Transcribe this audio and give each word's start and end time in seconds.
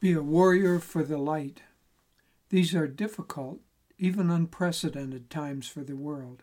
Be 0.00 0.14
a 0.14 0.22
warrior 0.22 0.78
for 0.78 1.04
the 1.04 1.18
light. 1.18 1.60
These 2.48 2.74
are 2.74 2.88
difficult, 2.88 3.60
even 3.98 4.30
unprecedented 4.30 5.28
times 5.28 5.68
for 5.68 5.84
the 5.84 5.94
world. 5.94 6.42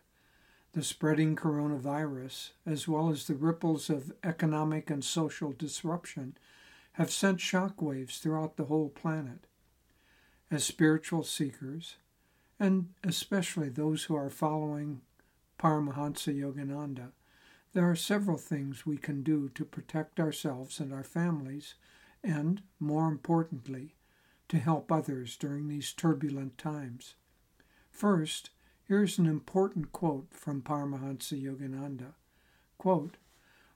The 0.74 0.84
spreading 0.84 1.36
coronavirus, 1.36 2.52
as 2.68 2.88
well 2.88 3.10
as 3.10 3.26
the 3.26 3.34
ripples 3.34 3.90
of 3.90 4.14
economic 4.24 4.92
and 4.92 5.04
social 5.04 5.54
disruption, 5.54 6.38
have 6.94 7.10
sent 7.10 7.40
shockwaves 7.40 8.20
throughout 8.20 8.58
the 8.58 8.66
whole 8.66 8.90
planet. 8.90 9.48
As 10.52 10.64
spiritual 10.64 11.24
seekers, 11.24 11.96
and 12.60 12.90
especially 13.04 13.70
those 13.70 14.04
who 14.04 14.16
are 14.16 14.30
following 14.30 15.02
Paramahansa 15.58 16.32
Yogananda, 16.32 17.10
there 17.74 17.90
are 17.90 17.96
several 17.96 18.38
things 18.38 18.86
we 18.86 18.98
can 18.98 19.24
do 19.24 19.50
to 19.56 19.66
protect 19.66 20.20
ourselves 20.20 20.80
and 20.80 20.94
our 20.94 21.04
families, 21.04 21.74
and, 22.28 22.62
more 22.80 23.08
importantly, 23.08 23.96
to 24.50 24.60
help 24.60 24.92
others 24.92 25.38
during 25.38 25.68
these 25.68 25.94
turbulent 25.94 26.58
times. 26.58 27.16
First, 27.90 28.50
here's 28.84 29.18
an 29.18 29.26
important 29.26 29.92
quote 29.92 30.28
from 30.32 30.62
Paramahansa 30.62 31.42
Yogananda. 31.42 32.14
Quote, 32.78 33.18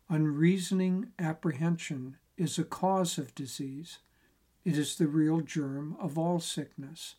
Unreasoning 0.10 1.12
apprehension 1.18 2.18
is 2.38 2.60
a 2.60 2.66
cause 2.66 3.18
of 3.18 3.34
disease. 3.34 4.00
It 4.66 4.78
is 4.78 4.98
the 4.98 5.08
real 5.08 5.40
germ 5.40 5.96
of 6.00 6.18
all 6.18 6.40
sickness. 6.40 7.16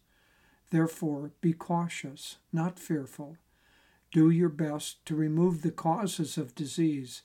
Therefore, 0.70 1.32
be 1.40 1.54
cautious, 1.54 2.36
not 2.52 2.78
fearful. 2.78 3.38
Do 4.10 4.28
your 4.28 4.50
best 4.50 5.04
to 5.06 5.14
remove 5.14 5.62
the 5.62 5.70
causes 5.70 6.36
of 6.36 6.54
disease, 6.54 7.22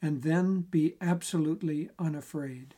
and 0.00 0.22
then 0.22 0.60
be 0.60 0.94
absolutely 1.00 1.90
unafraid. 1.98 2.74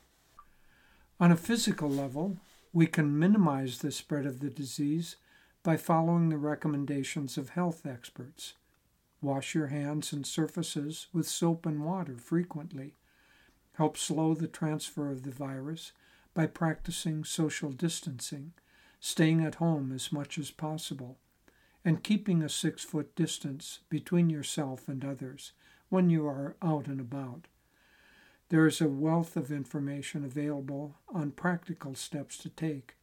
On 1.20 1.30
a 1.30 1.37
physical 1.37 1.91
level, 1.91 2.38
we 2.73 2.87
can 2.87 3.19
minimize 3.19 3.79
the 3.79 3.92
spread 3.92 4.24
of 4.24 4.40
the 4.40 4.49
disease 4.49 5.16
by 5.63 5.76
following 5.76 6.30
the 6.30 6.38
recommendations 6.38 7.37
of 7.37 7.51
health 7.51 7.85
experts. 7.85 8.54
Wash 9.21 9.54
your 9.54 9.66
hands 9.66 10.15
and 10.15 10.26
surfaces 10.26 11.09
with 11.13 11.29
soap 11.29 11.66
and 11.66 11.85
water 11.85 12.16
frequently. 12.16 12.95
Help 13.74 13.98
slow 13.98 14.32
the 14.32 14.48
transfer 14.48 15.10
of 15.10 15.24
the 15.24 15.30
virus 15.30 15.93
by 16.32 16.46
practicing 16.46 17.23
social 17.24 17.71
distancing 17.71 18.54
staying 19.01 19.43
at 19.43 19.57
home 19.57 19.93
as 19.93 20.13
much 20.13 20.38
as 20.38 20.51
possible, 20.51 21.18
and 21.85 22.04
keeping 22.04 22.43
a 22.43 22.48
six 22.48 22.85
foot 22.85 23.15
distance 23.16 23.80
between 23.88 24.29
yourself 24.29 24.88
and 24.88 25.04
others 25.04 25.52
when 25.88 26.10
you 26.10 26.26
are 26.26 26.57
out 26.63 26.87
and 26.87 27.01
about. 27.01 27.46
There 28.51 28.66
is 28.66 28.80
a 28.80 28.88
wealth 28.88 29.37
of 29.37 29.52
information 29.52 30.24
available 30.24 30.96
on 31.09 31.30
practical 31.30 31.95
steps 31.95 32.37
to 32.38 32.48
take, 32.48 32.96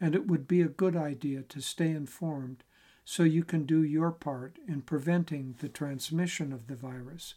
and 0.00 0.14
it 0.14 0.28
would 0.28 0.46
be 0.46 0.62
a 0.62 0.68
good 0.68 0.96
idea 0.96 1.42
to 1.42 1.60
stay 1.60 1.90
informed 1.90 2.62
so 3.04 3.24
you 3.24 3.42
can 3.42 3.66
do 3.66 3.82
your 3.82 4.12
part 4.12 4.58
in 4.68 4.82
preventing 4.82 5.56
the 5.58 5.68
transmission 5.68 6.52
of 6.52 6.68
the 6.68 6.76
virus. 6.76 7.34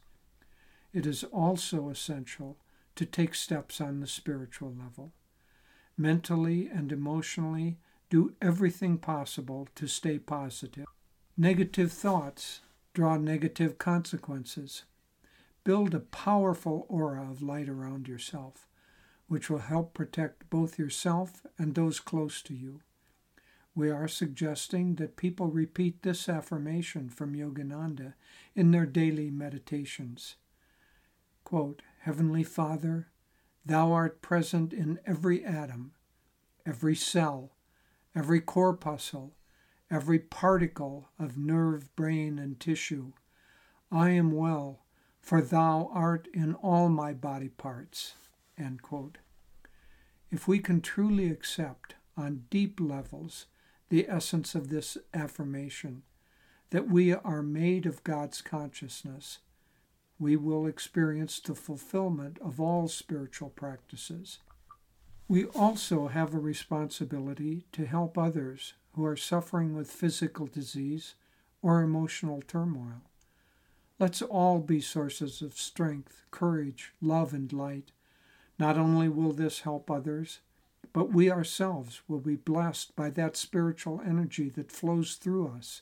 It 0.94 1.07
is 1.07 1.23
also 1.25 1.89
essential 1.89 2.57
to 2.95 3.05
take 3.05 3.33
steps 3.33 3.81
on 3.81 4.00
the 4.00 4.07
spiritual 4.07 4.72
level. 4.72 5.11
Mentally 5.97 6.69
and 6.72 6.91
emotionally, 6.91 7.77
do 8.11 8.35
everything 8.44 9.00
possible 9.00 9.67
to 9.73 9.88
stay 9.88 10.19
positive. 10.19 10.85
Negative 11.35 11.91
thoughts 11.91 12.61
draw 12.94 13.17
negative 13.17 13.79
consequences. 13.79 14.83
Build 15.66 15.95
a 15.95 15.99
powerful 15.99 16.85
aura 16.88 17.30
of 17.30 17.41
light 17.41 17.67
around 17.67 18.08
yourself, 18.08 18.67
which 19.27 19.49
will 19.49 19.58
help 19.58 19.95
protect 19.95 20.47
both 20.52 20.77
yourself 20.77 21.44
and 21.57 21.73
those 21.73 21.99
close 21.99 22.44
to 22.44 22.53
you. 22.53 22.81
We 23.73 23.89
are 23.89 24.07
suggesting 24.07 24.95
that 24.95 25.17
people 25.17 25.47
repeat 25.47 26.03
this 26.03 26.30
affirmation 26.30 27.09
from 27.09 27.33
Yogananda 27.33 28.13
in 28.53 28.69
their 28.69 28.85
daily 28.85 29.31
meditations. 29.31 30.35
Quote, 31.44 31.81
Heavenly 32.01 32.44
Father, 32.44 33.07
Thou 33.66 33.91
art 33.91 34.22
present 34.22 34.72
in 34.72 35.00
every 35.03 35.44
atom, 35.44 35.94
every 36.63 36.95
cell, 36.95 37.56
every 38.16 38.40
corpuscle, 38.40 39.34
every 39.90 40.19
particle 40.19 41.09
of 41.17 41.40
nerve, 41.40 41.94
brain, 41.95 42.38
and 42.38 42.59
tissue. 42.59 43.13
I 43.91 44.11
am 44.11 44.31
well, 44.31 44.84
for 45.25 45.41
thou 45.41 45.90
art 45.91 46.30
in 46.34 46.53
all 46.56 46.88
my 46.88 47.12
body 47.12 47.50
parts. 47.50 48.13
If 50.31 50.47
we 50.47 50.59
can 50.59 50.80
truly 50.80 51.30
accept 51.30 51.96
on 52.16 52.46
deep 52.50 52.80
levels 52.80 53.47
the 53.90 54.08
essence 54.08 54.56
of 54.56 54.69
this 54.69 54.97
affirmation, 55.14 56.03
that 56.69 56.88
we 56.88 57.14
are 57.14 57.44
made 57.44 57.85
of 57.85 58.06
God's 58.06 58.41
consciousness, 58.41 59.40
we 60.18 60.38
will 60.38 60.66
experience 60.66 61.41
the 61.41 61.56
fulfillment 61.56 62.40
of 62.40 62.62
all 62.62 62.88
spiritual 62.88 63.50
practices 63.50 64.40
we 65.28 65.46
also 65.46 66.08
have 66.08 66.34
a 66.34 66.40
responsibility 66.40 67.66
to 67.72 67.85
help 67.85 68.18
others 68.18 68.74
who 68.94 69.03
are 69.06 69.16
suffering 69.16 69.75
with 69.75 69.90
physical 69.90 70.46
disease 70.46 71.16
or 71.64 71.81
emotional 71.81 72.44
turmoil. 72.47 73.02
Let's 74.00 74.22
all 74.22 74.59
be 74.59 74.81
sources 74.81 75.41
of 75.41 75.57
strength, 75.57 76.23
courage, 76.31 76.91
love, 77.01 77.33
and 77.33 77.51
light. 77.51 77.91
Not 78.59 78.78
only 78.78 79.09
will 79.09 79.31
this 79.31 79.61
help 79.61 79.89
others, 79.89 80.39
but 80.94 81.11
we 81.11 81.31
ourselves 81.31 82.01
will 82.07 82.19
be 82.19 82.35
blessed 82.35 82.95
by 82.95 83.09
that 83.11 83.38
spiritual 83.38 84.01
energy 84.05 84.50
that 84.50 84.72
flows 84.72 85.16
through 85.16 85.47
us. 85.47 85.81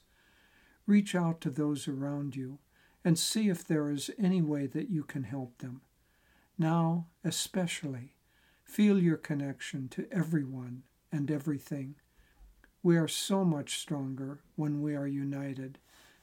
Reach 0.85 1.16
out 1.16 1.41
to 1.41 1.50
those 1.50 1.88
around 1.88 2.35
you 2.35 2.59
and 3.06 3.18
see 3.18 3.50
if 3.50 3.66
there 3.66 3.90
is 3.90 4.09
any 4.18 4.41
way 4.41 4.68
that 4.68 4.90
you 4.90 5.03
can 5.03 5.23
help 5.23 5.57
them. 5.59 5.81
Now, 6.57 7.07
especially, 7.23 8.13
Feel 8.63 9.00
your 9.00 9.18
connection 9.18 9.88
to 9.90 10.07
everyone 10.12 10.84
and 11.12 11.29
everything. 11.29 11.96
We 12.81 12.97
are 12.97 13.07
so 13.07 13.46
much 13.46 13.78
stronger 13.78 14.40
when 14.56 14.81
we 14.81 14.96
are 14.96 15.07
united 15.07 15.78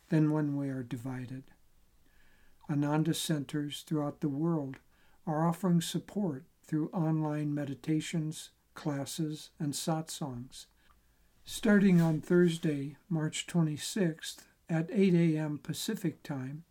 than 0.09 0.33
when 0.33 0.57
we 0.57 0.69
are 0.69 0.83
divided. 0.83 1.45
Ananda 2.71 3.13
centers 3.13 3.83
throughout 3.83 4.21
the 4.21 4.29
world 4.29 4.77
are 5.27 5.47
offering 5.47 5.81
support 5.81 6.45
through 6.65 6.89
online 6.91 7.53
meditations, 7.53 8.51
classes, 8.75 9.51
and 9.59 9.73
satsangs. 9.73 10.67
Starting 11.45 12.01
on 12.01 12.21
Thursday, 12.21 12.97
March 13.09 13.47
26th 13.49 14.43
at 14.69 14.89
8 14.93 15.15
a.m. 15.15 15.59
Pacific 15.61 16.23
Time, 16.23 16.63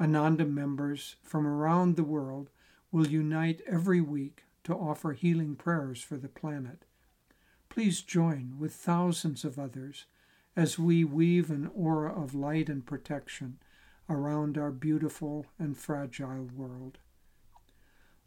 Ananda 0.00 0.44
members 0.44 1.14
from 1.22 1.46
around 1.46 1.94
the 1.94 2.02
world 2.02 2.50
will 2.90 3.06
unite 3.06 3.62
every 3.66 4.00
week 4.00 4.42
to 4.64 4.74
offer 4.74 5.12
healing 5.12 5.54
prayers 5.54 6.02
for 6.02 6.16
the 6.16 6.28
planet. 6.28 6.84
Please 7.68 8.00
join 8.00 8.56
with 8.58 8.72
thousands 8.72 9.44
of 9.44 9.60
others 9.60 10.06
as 10.56 10.78
we 10.78 11.04
weave 11.04 11.50
an 11.50 11.70
aura 11.72 12.12
of 12.12 12.34
light 12.34 12.68
and 12.68 12.84
protection 12.84 13.58
around 14.08 14.56
our 14.56 14.70
beautiful 14.70 15.46
and 15.58 15.76
fragile 15.76 16.48
world. 16.54 16.98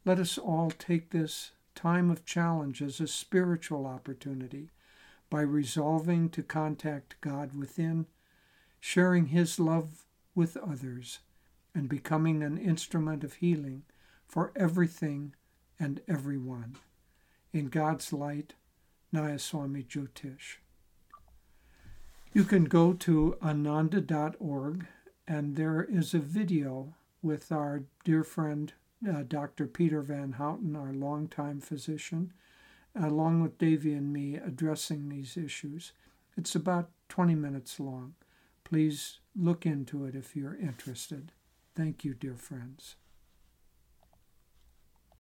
Let 0.06 0.20
us 0.20 0.38
all 0.38 0.72
take 0.72 1.10
this 1.10 1.52
time 1.76 2.10
of 2.10 2.26
challenge 2.26 2.82
as 2.82 3.00
a 3.00 3.08
spiritual 3.08 3.86
opportunity 3.86 4.70
by 5.30 5.42
resolving 5.42 6.30
to 6.30 6.44
contact 6.44 7.16
God 7.22 7.56
within, 7.56 8.08
sharing 8.80 9.28
His 9.28 9.60
love 9.60 10.06
with 10.36 10.58
others, 10.58 11.20
and 11.76 11.88
becoming 11.88 12.42
an 12.42 12.58
instrument 12.58 13.24
of 13.24 13.36
healing 13.36 13.84
for 14.28 14.52
everything 14.56 15.34
and 15.80 16.02
everyone. 16.08 16.76
In 17.54 17.70
God's 17.70 18.12
light, 18.12 18.54
Nayaswami 19.14 19.86
Jyotish. 19.86 20.58
You 22.34 22.44
can 22.44 22.66
go 22.66 22.94
to 22.94 23.38
ananda.org 23.42 24.86
and 25.30 25.56
there 25.56 25.84
is 25.84 26.16
a 26.16 26.20
video 26.20 26.96
with 27.22 27.52
our 27.52 27.84
dear 28.04 28.24
friend 28.24 28.74
uh, 29.08 29.24
Dr. 29.28 29.68
Peter 29.68 30.02
Van 30.02 30.34
Houten, 30.34 30.76
our 30.76 30.92
longtime 30.92 31.62
physician, 31.62 32.34
along 33.00 33.42
with 33.44 33.60
Devi 33.60 33.94
and 33.94 34.12
me 34.12 34.36
addressing 34.36 35.08
these 35.08 35.38
issues. 35.38 35.94
It's 36.36 36.56
about 36.56 36.90
20 37.10 37.36
minutes 37.36 37.80
long. 37.80 38.16
Please 38.64 39.20
look 39.36 39.68
into 39.68 40.04
it 40.06 40.16
if 40.16 40.36
you're 40.36 40.58
interested. 40.58 41.32
Thank 41.76 42.04
you, 42.04 42.16
dear 42.16 42.36
friends. 42.36 42.96